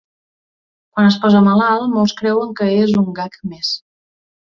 Quan 0.95 1.09
es 1.09 1.17
posa 1.25 1.41
malalt, 1.47 1.85
molts 1.97 2.15
creuen 2.21 2.55
que 2.61 2.71
és 2.87 2.95
un 3.03 3.05
gag 3.21 3.37
més. 3.53 3.71